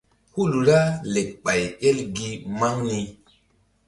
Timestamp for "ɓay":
1.43-1.61